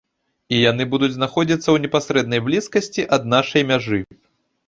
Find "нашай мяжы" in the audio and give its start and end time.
3.35-4.01